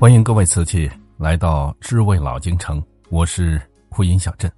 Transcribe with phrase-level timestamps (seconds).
[0.00, 4.48] 欢迎各位瓷器来到知味老京城，我是呼音小镇。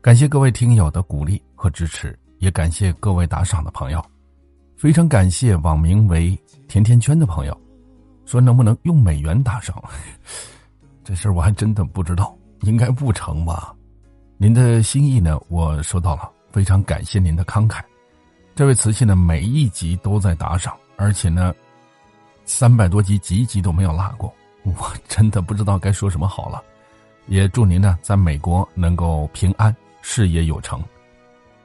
[0.00, 4.00] 感谢各位听友的鼓励和支持，也感谢各位打赏的朋友。
[4.76, 7.60] 非常感谢网名为甜甜圈的朋友，
[8.26, 9.82] 说能不能用美元打赏？
[11.02, 13.74] 这事儿我还真的不知道，应该不成吧？
[14.36, 17.82] 您的心意呢，我收到了，非常感谢您的慷慨。
[18.54, 21.52] 这位瓷器呢，每一集都在打赏，而且呢，
[22.44, 24.32] 三百多集集集都没有落过。
[24.64, 26.62] 我真的不知道该说什么好了，
[27.26, 30.82] 也祝您呢在美国能够平安，事业有成。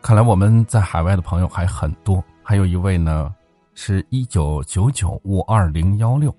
[0.01, 3.33] 看来我们在海外的朋友还很多，还有一位呢，
[3.73, 6.33] 是一九九九五二零幺六。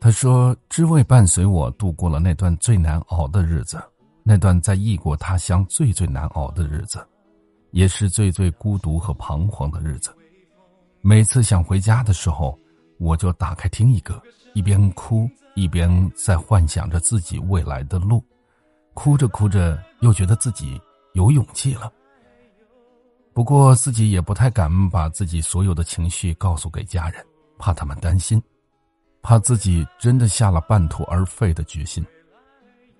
[0.00, 3.82] 他说：“知味伴随我度过了那段最难熬的日子，
[4.22, 7.04] 那段在异国他乡最最难熬的日子，
[7.72, 10.14] 也是最最孤独和彷徨的日子。
[11.00, 12.56] 每次想回家的时候，
[12.98, 14.20] 我就打开听一个。”
[14.54, 18.24] 一边哭一边在幻想着自己未来的路，
[18.92, 20.80] 哭着哭着又觉得自己
[21.12, 21.92] 有勇气了。
[23.32, 27.24] 不过自己也不太敢把自己所有的情绪告诉给家人，
[27.56, 28.42] 怕他们担心，
[29.22, 32.04] 怕自己真的下了半途而废的决心。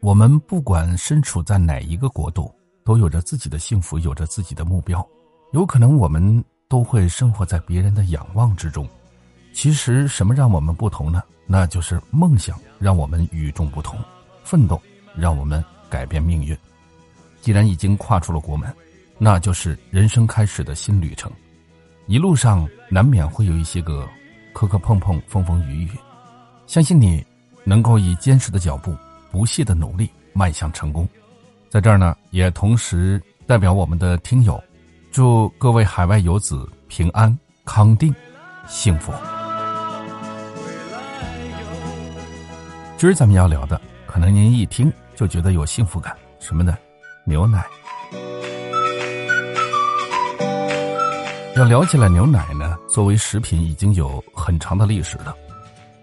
[0.00, 5.04] 我们不管身处在哪一个国度，都有着自己的幸福，有着自己的目标。
[5.52, 8.88] 有可能我们都会生活在别人的仰望之中。
[9.58, 11.20] 其实，什么让我们不同呢？
[11.44, 13.98] 那就是梦想让我们与众不同，
[14.44, 14.80] 奋斗
[15.16, 16.56] 让我们改变命运。
[17.40, 18.72] 既然已经跨出了国门，
[19.18, 21.28] 那就是人生开始的新旅程。
[22.06, 24.08] 一路上难免会有一些个
[24.52, 25.90] 磕磕碰碰、风风雨雨，
[26.68, 27.26] 相信你
[27.64, 28.96] 能够以坚实的脚步、
[29.32, 31.04] 不懈的努力迈向成功。
[31.68, 34.62] 在这儿呢，也同时代表我们的听友，
[35.10, 38.14] 祝各位海外游子平安、康定、
[38.68, 39.12] 幸福。
[42.98, 46.76] 今儿咱们要聊的，可能您一听就觉得有幸福感，什么呢？
[47.22, 47.64] 牛奶。
[51.54, 55.32] 要聊起来牛奶呢，作为食品已经有很长的历史了。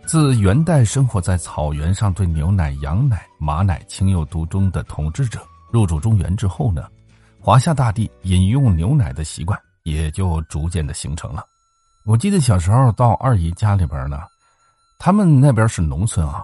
[0.05, 6.87] 自元代生活在草原上、对牛奶、羊奶、马奶情有独钟的统治者入主中原之后呢，
[7.41, 11.43] 华夏大地饮用牛奶的习惯也就逐渐的形成了。
[12.05, 14.21] 我记得小时候到二姨家里边呢，
[14.97, 16.41] 他们那边是农村啊。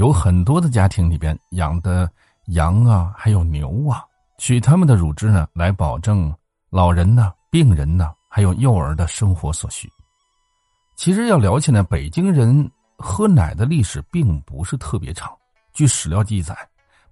[0.00, 2.10] 有很多的家庭里边养的
[2.54, 4.02] 羊啊，还有牛啊，
[4.38, 6.34] 取他们的乳汁呢，来保证
[6.70, 9.86] 老人呢、病人呢，还有幼儿的生活所需。
[10.96, 12.66] 其实要聊起来，北京人
[12.96, 15.30] 喝奶的历史并不是特别长。
[15.74, 16.56] 据史料记载，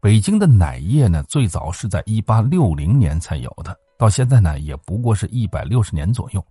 [0.01, 6.43] 北京的奶业呢，最早是在一八六零年才有的，到现在呢，也不过是一百六十年左右。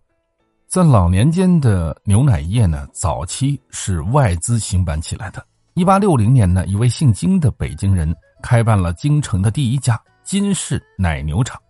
[0.67, 5.43] 在老年间的牛奶业呢，早期是外资兴办起来的。
[5.77, 8.11] 一八六零年呢，一位姓金的北京人
[8.41, 11.61] 开办了京城的第一家金氏奶牛场。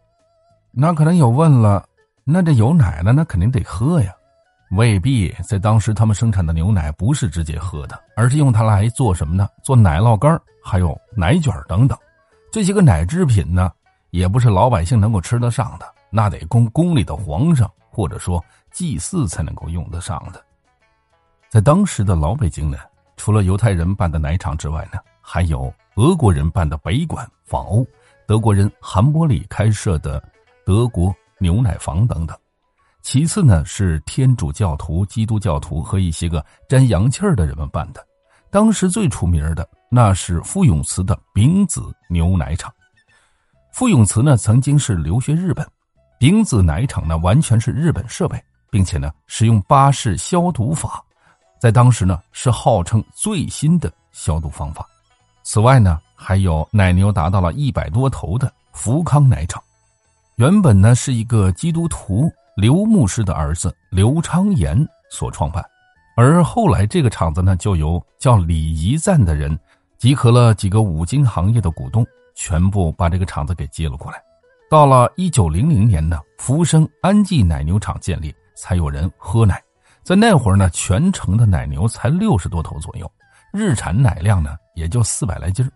[0.72, 1.86] 那可能有问了，
[2.24, 4.16] 那这有奶了，那肯定得喝呀？
[4.72, 9.46] 未必，在当时他们生产的牛奶不是直接喝的，而是用它来做什么呢？
[9.62, 12.00] 做奶酪干还有奶卷等等。
[12.50, 13.70] 这些个奶制品呢，
[14.12, 18.42] 也不是老百姓能够吃得上的，那得供宫里的皇上或者说
[18.72, 20.42] 祭祀才能够用得上的。
[21.50, 22.78] 在当时的老北京呢。
[23.18, 27.86] 除了犹太人办的奶厂之外呢，还有俄国人办的北馆仿欧，
[28.26, 30.24] 德国人韩伯里开设的
[30.66, 32.38] 德国牛奶房等等。
[33.02, 38.06] 其次呢是天主教徒、基督教徒和一些个沾洋气儿的人们办的。
[38.50, 42.74] 当时最出名的那是傅永慈的丙子牛奶厂。
[43.72, 45.66] 傅永慈呢曾经是留学日本，
[46.18, 51.04] 丙子奶厂呢完全是日本设备，并且呢使用巴氏消毒法。
[51.60, 54.86] 在当时呢，是号称最新的消毒方法。
[55.44, 59.62] 此外呢，还有奶牛达到了一百多头的福康奶厂，
[60.36, 64.78] 原本呢是一个基督徒刘牧师的儿子刘昌言
[65.10, 65.64] 所创办，
[66.16, 69.58] 而后来这个厂子呢，就由叫李仪赞的人
[69.98, 72.06] 集合了几个五金行业的股东，
[72.36, 74.22] 全部把这个厂子给接了过来。
[74.70, 79.64] 到了一九零零年呢，福生安记奶牛场建立，才有人喝奶。
[80.08, 83.12] 在那会儿呢，全城的奶牛才六十多头左右，
[83.52, 85.70] 日产奶量呢也就四百来斤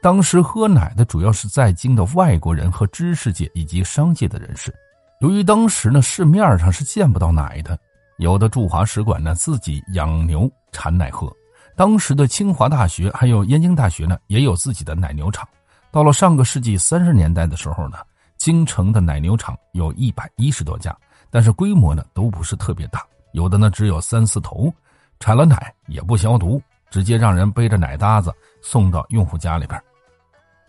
[0.00, 4.72] 当时喝奶的主要是在京的外国人和知识界以及商界的人士。
[5.20, 7.76] 由于当时呢市面上是见不到奶的，
[8.18, 11.28] 有的驻华使馆呢自己养牛产奶喝。
[11.74, 15.48] 当时的清华大学还有燕京大学呢也有自己的奶牛场。
[15.90, 17.98] 到了上个世纪三十年代的时候呢，
[18.36, 20.96] 京城的奶牛场有一百一十多家，
[21.28, 23.04] 但是规模呢都不是特别大。
[23.38, 24.72] 有的呢只有三四头，
[25.20, 29.80] 产了奶也不消毒，直接让人背着奶搭子送到用户家里边。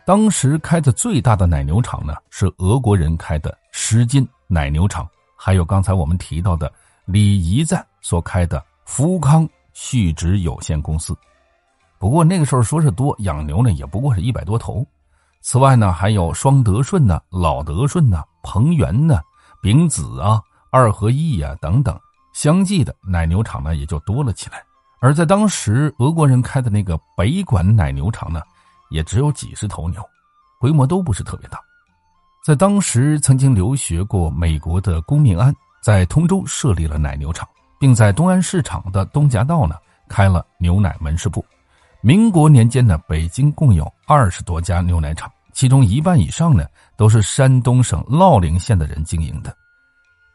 [0.06, 6.72] 当时开的最大的奶牛场呢，是俄国人开的什金奶牛场，还有刚才我们提到的
[7.06, 11.18] 李仪赞所开的福康畜殖有限公司。
[11.98, 14.86] 不过那个时候说是多养牛呢，也不过是一百多头。
[15.42, 19.20] 此外呢，还有双德顺呢、老德顺呢、鹏源呢、
[19.60, 20.40] 丙子啊、
[20.72, 22.00] 二合一啊等等，
[22.40, 24.64] 相继的奶牛场呢也就多了起来。
[25.02, 28.42] 而在当时，俄国人开的那个北管奶牛场呢，
[28.90, 30.02] 也只有几十头牛，
[30.58, 31.60] 规模都不是特别大。
[32.46, 35.54] 在当时，曾经留学过美国的龚明安
[35.84, 37.46] 在通州设立了奶牛场，
[37.78, 39.76] 并在东安市场的东夹道呢
[40.08, 41.44] 开了牛奶门市部。
[42.00, 46.66] 民国年间呢，北京共有二十多家牛奶厂，其中一半以上呢
[46.96, 49.54] 都是山东省乐陵县的人经营的。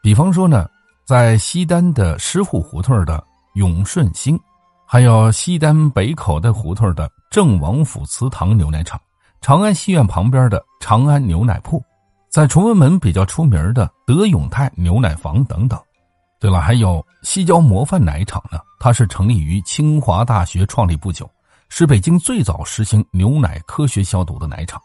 [0.03, 0.69] 比方说呢，
[1.05, 3.23] 在西单的狮户胡同的
[3.53, 4.39] 永顺兴，
[4.87, 8.99] 还有西单北口袋胡同的郑王府祠堂牛奶厂，
[9.39, 11.79] 长安戏院旁边的长安牛奶铺，
[12.31, 15.79] 在崇文门比较出名的德永泰牛奶房等等。
[16.39, 21.29] 对了，还有西郊模范奶厂呢，它是成立于清华大学创立不久。
[21.69, 24.81] 是北京最早实行牛奶科学消毒的奶厂，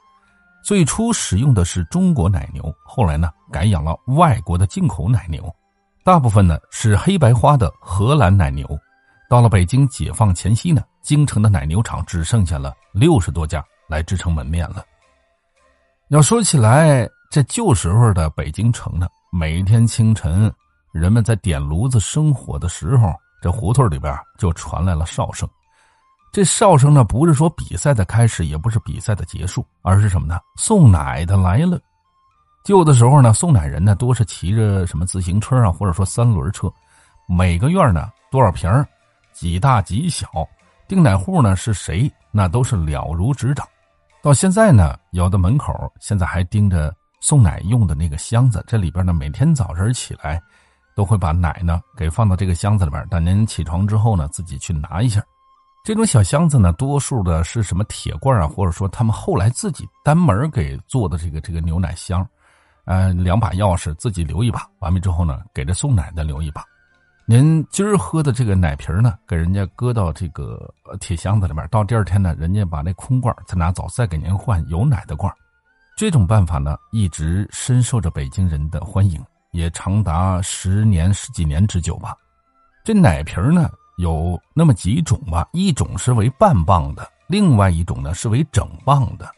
[0.62, 5.50] 最初使用的是中国奶牛，后来呢改养了外国的进口奶牛，
[6.10, 8.66] 大部分呢是黑白花的荷兰奶牛。
[9.28, 14.84] 到了北京解放前夕呢，京城的奶牛场只剩下了六十多家来支撑门面了。
[16.08, 20.52] 要说起来，这旧时候的北京城呢，每天清晨
[20.90, 25.48] 人们在点炉子生火的时候，这胡同里边就传来了哨声。
[26.32, 30.40] 这哨声呢，不是说比赛的开始，也不是比赛的结束，而是什么呢？
[30.56, 31.78] 送奶的来了。
[32.62, 36.70] 旧的时候呢，送奶人呢，多是骑着什么自行车啊，或者说三轮车。
[37.26, 38.70] 每个院呢，多少瓶
[39.32, 40.28] 几大几小，
[40.86, 43.66] 订奶户呢是谁，那都是了如指掌。
[44.22, 50.40] 到现在呢，有的门口现在还盯着送奶用的那个箱子，这里边呢，每天早晨起来，
[50.94, 55.22] 都会把奶呢给放到这个箱子里边，等您起床之后呢，自己去拿一下。
[55.82, 62.26] 这种小箱子呢，多数的是什么铁罐啊，或者说他们后来自己单门给做的这个这个牛奶箱，
[62.90, 66.64] 呃，两把钥匙自己留一把，完了之后呢，给这送奶的留一把。
[67.25, 75.32] 您今儿喝的这个奶瓶呢，给人家搁到这个铁箱子里面，到第二天呢，人家把那空罐再拿走，再给您换有奶的罐。
[75.96, 82.16] 这种办法呢，一直深受着北京人的欢迎，也长达十年十几年之久吧。
[82.84, 83.70] 这奶瓶呢。
[83.98, 89.31] 有那么几种吧，一种是为半磅的，另外一种呢是为整磅的。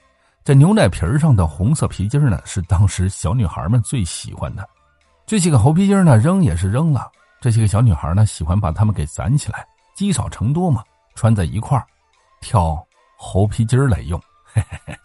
[0.44, 4.68] 这牛奶瓶上的红色皮筋呢，是当时小女孩们最喜欢的。
[5.24, 7.08] 这些个猴皮筋呢，扔也是扔了。
[7.40, 10.82] 这些个小女孩呢，喜欢把它们给攒起来，积少成多嘛，
[11.14, 11.86] 穿在一块儿，
[12.40, 12.84] 跳
[13.16, 14.20] 猴皮筋来用。
[14.44, 14.96] 嘿嘿嘿。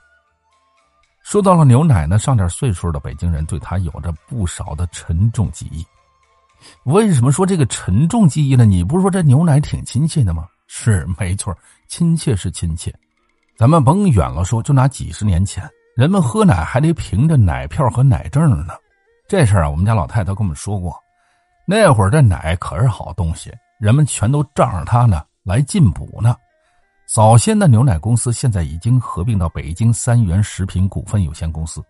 [1.21, 5.85] 说到了牛奶呢，上点岁数的北京人对它有着不少的沉重记忆。
[6.85, 8.65] 为什么说这个沉重记忆呢？
[8.65, 10.47] 你不是说这牛奶挺亲切的吗？
[10.65, 11.55] 是没错，
[11.87, 12.91] 亲切是亲切。
[13.57, 18.75] 咱们甭远了说，就拿几十年前，人们喝奶还得凭着奶票和奶证呢。
[19.27, 20.95] 这事儿啊，我们家老太太跟我们说过。
[21.65, 26.35] 那会儿这奶可是好东西，人们全都仗着它呢来进补呢。
[27.07, 31.83] 早先的牛奶公司现在已经合并到北京三元食品股份有限公司。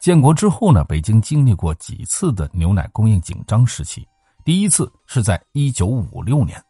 [0.00, 4.04] 建国之后呢，北京经历过几次的牛奶供应紧张时期。
[4.44, 6.60] 第一次是在一九五六年，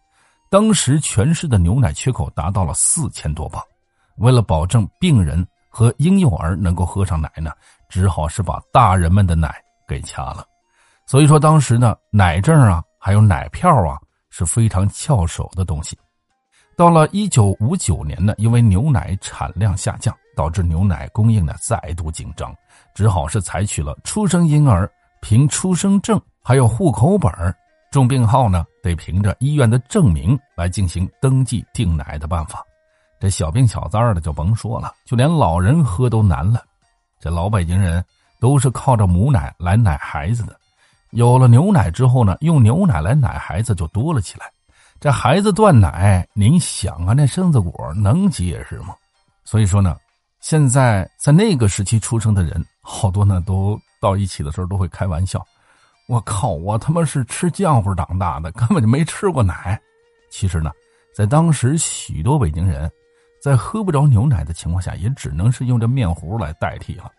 [0.51, 3.63] 当时全市的牛奶缺口达到了四千多磅。
[4.19, 7.51] 为了保证病人和婴幼儿能够喝上奶呢，
[7.89, 9.55] 只好是把大人们的奶
[9.87, 10.45] 给掐了。
[11.07, 13.99] 所以说，当时呢，奶证啊，还有奶票啊，
[14.31, 15.99] 是非常翘首的东西。
[16.77, 20.15] 到了一九五九年呢，因为牛奶产量下降。
[20.37, 22.55] 导致牛奶供应呢再度紧张，
[22.95, 24.87] 只好是采取了出生婴儿
[25.23, 27.33] 凭出生证还有户口本
[27.91, 32.63] 重病号呢得凭着医院的证明来进行登记订奶的办法。
[33.19, 36.63] 这小病小灾的就甭说了，就连老人喝都难了。
[37.21, 38.05] 这老北京人
[38.41, 40.57] 都是靠着母奶来奶孩子的，
[41.11, 44.47] 有了牛奶之后呢，用牛奶来奶孩子就多了起来。
[45.01, 48.95] 这孩子断奶，您想啊，那身子骨能结实吗？
[49.45, 49.97] 所以说呢。
[50.39, 55.45] 现在在那个时期出生的人，好多呢，都到一起的时候都会开玩笑
[56.07, 59.81] ：“我靠，我他妈是吃浆糊长大的，根本就没吃过奶。”
[60.31, 60.71] 其实呢，
[61.17, 62.89] 在当时许多北京人，
[63.43, 67.11] 在喝不着牛奶的情况下，也只能是用这面糊来代替了。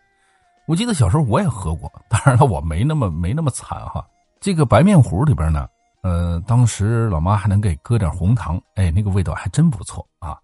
[0.66, 4.06] 我记得小时候我也喝过，当然了，我没那么没那么惨哈。
[4.40, 5.66] 这个白面糊里边呢，
[6.02, 10.38] 呃，当时老妈还能给搁点红糖，哎，那个味道还真不错啊。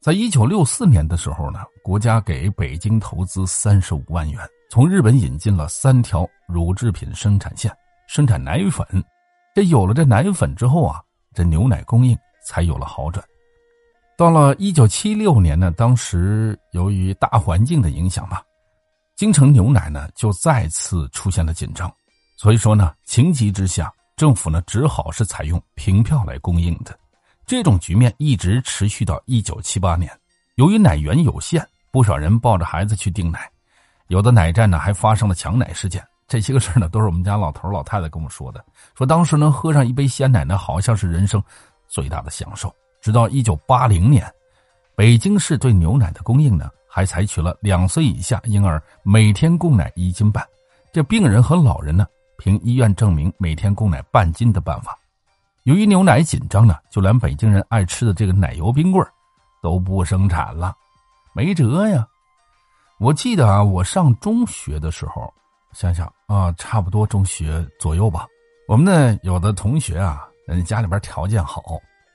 [0.00, 4.40] 在一九六四年的时候呢，国家给北京投资三十五万元，
[4.70, 7.70] 从日本引进了三条乳制品生产线，
[8.08, 8.86] 生产奶粉。
[9.54, 11.02] 这有了这奶粉之后啊，
[11.34, 13.24] 这牛奶供应才有了好转。
[14.16, 18.42] 到了一九七六年呢，当时由于大环境的影响吧，
[19.14, 21.92] 京城牛奶呢就再次出现了紧张，
[22.34, 26.98] 所以说呢，情急之下，政府呢只好是采用凭票来供应的。
[27.44, 30.10] 这种局面一直持续到一九七八年。
[30.54, 33.46] 由于奶源有限，不少人抱着孩子去订奶，
[34.08, 36.02] 有的奶站呢还发生了抢奶事件。
[36.26, 38.64] 这些个事呢，都是我们家老头老太太跟我说的，
[38.96, 41.42] 说当时能喝上一杯鲜奶呢，好像是人生
[41.86, 42.74] 最大的享受。
[43.06, 44.28] 直到一九八零年，
[44.96, 50.44] 北京市对牛奶的供应呢，还采取了两岁以下婴儿每天供奶一斤半，
[50.92, 52.04] 这病人和老人呢，
[52.36, 54.98] 凭医院证明每天供奶半斤的办法。
[55.62, 59.06] 由于牛奶紧张呢，就连北京人爱吃的这个奶油冰棍
[59.62, 60.74] 都不生产了，
[61.32, 62.04] 没辙呀。
[62.98, 65.32] 我记得啊，我上中学的时候，
[65.72, 68.26] 想想啊，差不多中学左右吧。
[68.66, 71.62] 我们呢，有的同学啊，人家里边条件好。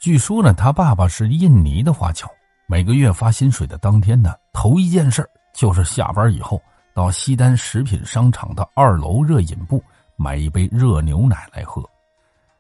[0.01, 2.27] 据说呢，他爸爸是印尼的华侨，
[2.65, 6.59] 每个月发薪水的当天呢，头一件事就是下班以后
[6.91, 9.79] 到西单食品商场的二楼热饮部
[10.15, 11.87] 买一杯热牛奶来喝。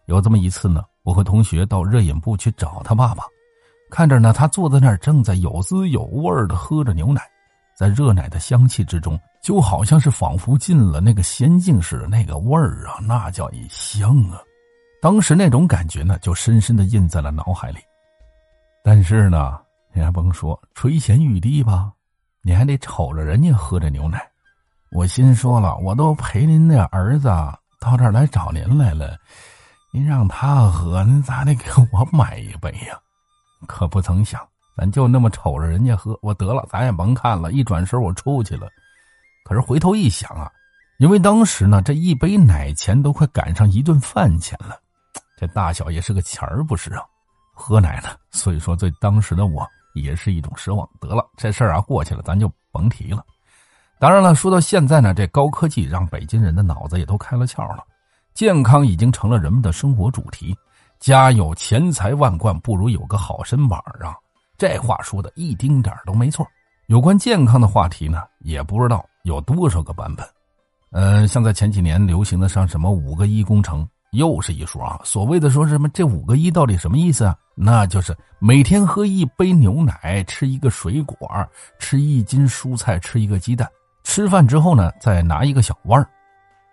[0.05, 3.23] 有这么一次呢，我和同学到热饮部去找他爸爸，
[3.89, 7.23] 看着呢，他坐在那儿正在有滋有味的喝着牛奶，
[7.75, 14.39] 在热奶的香气之中，就好像是仿佛进了那个仙境似的，那个味儿啊，那叫一香啊！
[15.01, 17.79] 当时那种感觉呢，就深深的印在了脑海里。
[18.83, 19.59] 但是呢，
[19.93, 21.91] 你还甭说，垂涎欲滴吧，
[22.43, 24.21] 你还得瞅着人家喝这牛奶。
[24.91, 27.29] 我心说了，我都陪您的儿子
[27.79, 29.17] 到这儿来找您来了，
[29.91, 32.95] 您让他喝，您咋得给我买一杯呀？
[33.67, 34.39] 可不曾想，
[34.77, 38.67] 咱就那么瞅着人家喝，我得了，咱也甭看了，一转身我出去了。
[39.45, 40.51] 可是回头一想啊，
[40.99, 44.79] 因为当时呢，这一杯奶钱都快赶上一顿饭钱了。
[45.41, 47.01] 这大小也是个钱儿，不是啊？
[47.55, 50.87] 喝奶呢，所以说对当时的我也是一种奢望。
[50.99, 53.25] 得了，这事儿啊过去了，咱就甭提了。
[53.97, 57.83] 当然了，说到现在呢，这高科技让北京人的脑子也都开了窍了，
[58.35, 60.55] 健康已经成了人们的生活主题。
[60.99, 64.13] 家有钱财万贯，不如有个好身板啊！
[64.59, 66.47] 这话说的一丁点都没错。
[66.85, 70.23] 有关健康的话题呢，也不知道有多少个版本。
[70.91, 73.87] 嗯，像在前几年流行的上什么五个一工程。
[74.11, 74.99] 又是一说啊！
[75.05, 77.35] 所谓的说什么这五个一到底什么意思啊？
[77.55, 81.17] 那就是每天喝一杯牛奶，吃一个水果，
[81.79, 83.69] 吃一斤蔬菜，吃一个鸡蛋。
[84.03, 86.05] 吃饭之后呢，再拿一个小弯儿，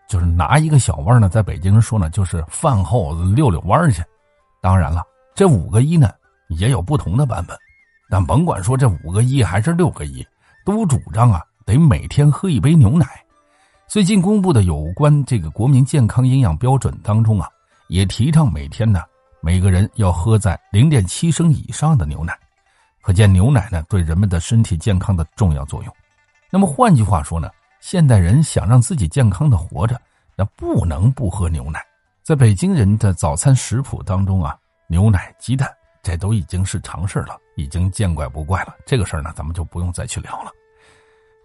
[0.08, 4.02] 就是拿一个小弯儿呢，在北京人说呢，就是饭后溜溜弯儿去。
[4.60, 6.10] 当然了，这五个一呢
[6.48, 7.56] 也有不同的版本，
[8.10, 10.26] 但甭管说这五个一还是六个一，
[10.64, 13.06] 都主张啊得每天喝一杯牛奶。
[13.88, 17.48] 最近公布的有关这个国民健康营养标准当中啊，
[17.86, 19.00] 也提倡每天呢
[19.40, 22.38] 每个人要喝在零点七升以上的牛奶，
[23.00, 25.96] 可见牛奶呢对人们的身体健康的重要作用。
[26.50, 27.48] 那么换句话说呢，
[27.80, 29.98] 现代人想让自己健康的活着，
[30.36, 31.82] 那不能不喝牛奶。
[32.22, 34.54] 在北京人的早餐食谱当中啊，
[34.86, 35.66] 牛奶、鸡蛋
[36.02, 38.76] 这都已经是常事了，已经见怪不怪了。
[38.84, 40.50] 这个事儿呢，咱们就不用再去聊了。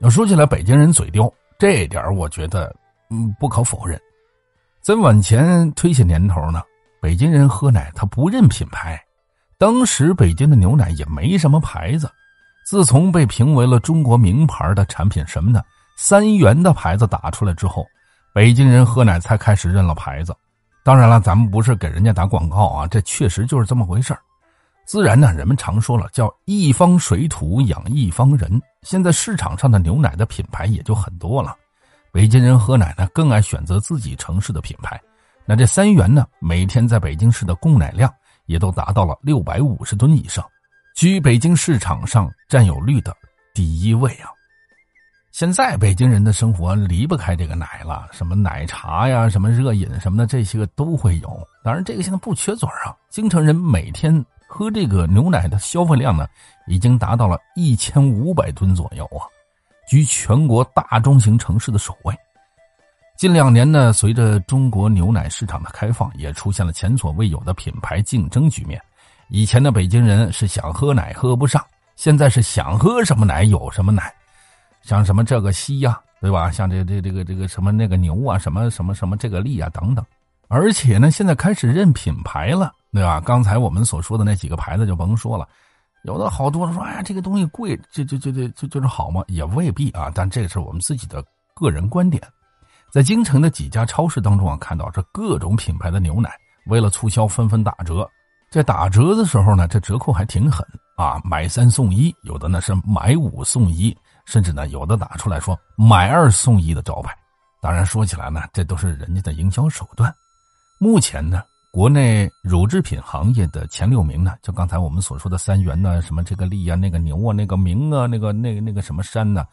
[0.02, 1.34] 要说起来，北京人嘴刁。
[1.58, 2.74] 这点我觉得，
[3.10, 4.00] 嗯，不可否认。
[4.82, 6.62] 再往前推些年头呢，
[7.02, 9.02] 北京人喝奶他不认品牌。
[9.58, 12.12] 当时北京的牛奶也没什么牌子。
[12.66, 15.64] 自从被评为了中国名牌的产品什么的
[15.98, 17.86] 三元的牌子打出来之后，
[18.34, 20.34] 北京人喝奶才开始认了牌子。
[20.84, 24.14] 当然了，咱们不是给人家打广告啊，这确实就是这么回事
[24.86, 28.62] 自然呢，人们常说了，叫一方水土养一方人。
[28.82, 31.56] 现在市场上的牛奶的品牌也就很多了，
[32.12, 35.00] 北京人喝奶呢更爱选择自己城市的品牌。
[35.46, 38.14] 那这三元呢，每天在北京市的供奶量
[38.46, 40.46] 也都达到了六百五十吨以上，
[40.96, 43.16] 居北京市场上占有率的
[43.54, 44.30] 第一位啊。
[45.32, 51.48] 现在北京人的生活离不开这个奶了，什么奶茶呀、什么热饮什么的，这些个都会有。
[51.64, 54.24] 当然，这个现在不缺嘴啊，京城人每天。
[54.54, 56.28] 喝这个牛奶的消费量呢，
[56.68, 59.26] 已经达到了一千五百吨左右啊，
[59.88, 62.16] 居全国大中型城市的首位。
[63.18, 68.80] 近两年呢，随着中国牛奶市场的开放，也出现了前所未有的品牌竞争局面。
[69.30, 74.14] 以前的北京人是想喝奶喝不上，现在是想喝什么奶有什么奶，
[74.84, 76.52] 像什么这个西呀，对吧？
[76.52, 80.06] 像这这这个这个什么那个牛啊，什么什么什么这个利啊等等。
[80.48, 83.20] 而且呢，现在开始认品牌了，对吧？
[83.20, 85.48] 刚才我们所说的那几个牌子就甭说了，
[86.04, 89.24] 有的好多人说，哎呀，这个东西贵，这这这这这就是好吗？
[89.28, 90.12] 也未必啊。
[90.14, 91.24] 但这是我们自己的
[91.56, 92.22] 个人观点。
[92.92, 96.30] 在京城的几家超市当中啊，看到这各种品牌的牛奶，
[96.68, 98.08] 为了促销纷纷打折。
[98.52, 100.64] 在打折的时候呢，这折扣还挺狠
[100.96, 107.12] 啊，买三送一，有的呢是买五送一，甚至呢有的打出来说买二送一的招牌。
[107.60, 110.14] 当然说起来呢，这都是人家的营销手段。
[110.80, 111.42] 目前呢，
[111.74, 119.44] 国内乳制品行业的前六名呢，就刚才我们所说的三元呢，什么这个利啊，那个牛啊，那个明啊，那个那个那个什么山呢，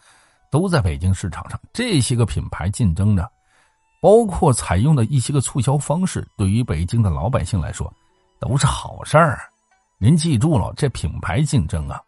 [0.51, 1.59] 都在北京市场上。
[1.73, 3.27] 这些个品牌竞争呢，
[4.03, 7.91] 包括采用的一些个促销方式，对于北京的老百姓来说。
[8.39, 9.41] 都是好事儿，
[9.99, 12.01] 您记住了，这品牌竞争啊，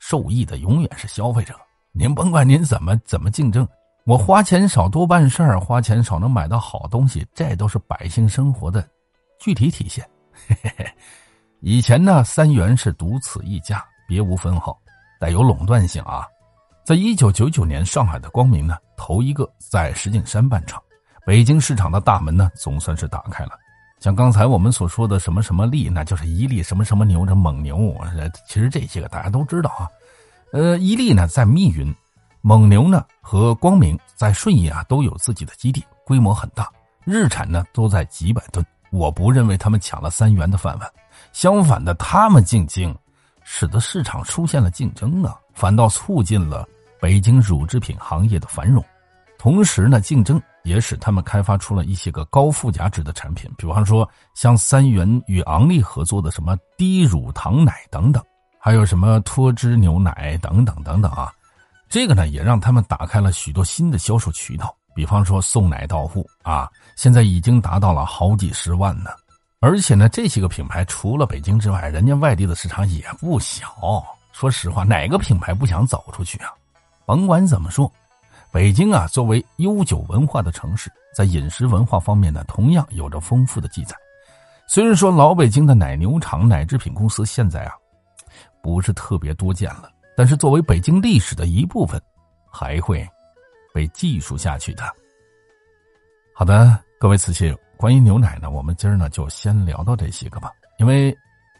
[0.00, 1.54] 受益的永远是消费者。
[1.92, 3.66] 您甭管您怎么怎么竞争，
[4.04, 8.88] 我花钱少多办事儿，花钱少能买到好东西，这都是百姓生活的
[9.38, 10.08] 具体体现。
[10.46, 10.86] 嘿嘿嘿，
[11.60, 14.78] 以前呢，三元是独此一家，别无分号，
[15.18, 16.26] 带有垄断性啊。
[16.84, 20.82] 在一九九九年，上海的光明呢，头一个在石景山办厂，
[21.24, 23.52] 北京市场的大门呢，总算是打开了。
[24.00, 27.96] 像刚才我们所说的什么什么利，那就是伊利什么什么牛，这蒙牛，
[28.46, 29.88] 其实这些个大家都知道啊。
[30.52, 31.94] 呃，伊利呢在密云，
[32.42, 36.70] 蒙牛呢和光明在顺义啊都有自己的基地，规模很大，
[37.04, 38.64] 日产呢都在几百吨。
[38.94, 40.88] 我不认为他们抢了三元的饭碗，
[41.32, 42.94] 相反的，他们进京，
[43.42, 46.66] 使得市场出现了竞争啊，反倒促进了
[47.00, 48.82] 北京乳制品行业的繁荣。
[49.36, 50.40] 同时呢，竞争。
[50.64, 58.24] 也使他们开发出了一些个高附加值的产品，比方说像三元与昂利合作的什么低乳糖奶等等，
[58.58, 61.30] 还有什么脱脂牛奶等等等等啊。
[61.86, 69.10] 这个呢，也让他们打开了许多新的销售渠道，比方说送奶到户啊，现在已经达到了好几十万呢。
[69.60, 73.66] 而且呢，这些个品牌除了北京之外，人家外地的市场也不小。
[74.32, 76.52] 说实话，哪个品牌不想走出去啊？
[77.06, 77.90] 甭管怎么说。
[78.52, 83.96] 北京啊，作为悠久文化的城市，在饮食文化方面呢，同样有着丰富的记载。
[84.66, 87.72] 虽然说老北京的奶牛场、奶制品公司现在啊，
[88.62, 92.00] 不是特别多见了，但是作为北京历史的一部分，
[92.50, 93.06] 还会
[93.74, 94.84] 被记述下去的。
[96.32, 101.14] 好的，各位瓷器，关于牛奶呢，我们今儿呢就先聊到这些个吧，因为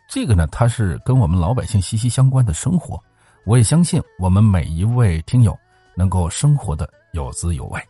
[0.09, 3.03] 这个呢，它是跟我们老百姓息息相关的生活，
[3.45, 5.55] 我也相信我们每一位听友。
[5.97, 7.81] 能够生活的有滋有味。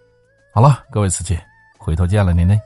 [0.52, 1.38] 好了，各位瓷器，
[1.78, 2.60] 回头见了您嘞。